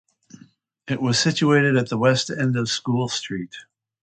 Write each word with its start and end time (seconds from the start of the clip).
It 0.87 0.99
was 0.99 1.19
situated 1.19 1.77
at 1.77 1.89
the 1.89 1.97
west 1.99 2.31
end 2.31 2.55
of 2.57 2.69
School 2.69 3.07
Street. 3.07 3.55